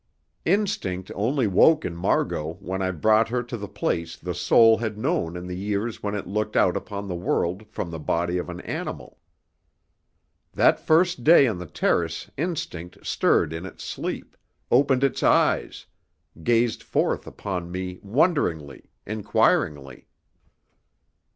Instinct 0.45 1.11
only 1.13 1.45
woke 1.45 1.85
in 1.85 1.95
Margot 1.95 2.53
when 2.59 2.81
I 2.81 2.89
brought 2.89 3.29
her 3.29 3.43
to 3.43 3.55
the 3.55 3.67
place 3.67 4.17
the 4.17 4.33
soul 4.33 4.79
had 4.79 4.97
known 4.97 5.37
in 5.37 5.45
the 5.45 5.55
years 5.55 6.01
when 6.01 6.15
it 6.15 6.25
looked 6.25 6.55
out 6.57 6.75
upon 6.75 7.07
the 7.07 7.13
world 7.13 7.67
from 7.67 7.91
the 7.91 7.99
body 7.99 8.39
of 8.39 8.49
an 8.49 8.61
animal. 8.61 9.19
That 10.53 10.79
first 10.79 11.23
day 11.23 11.45
on 11.45 11.59
the 11.59 11.67
terrace 11.67 12.31
instinct 12.35 13.05
stirred 13.05 13.53
in 13.53 13.63
its 13.67 13.83
sleep, 13.83 14.35
opened 14.71 15.03
its 15.03 15.21
eyes, 15.21 15.85
gazed 16.41 16.81
forth 16.81 17.27
upon 17.27 17.69
me 17.71 17.99
wonderingly, 18.01 18.89
inquiringly. 19.05 20.07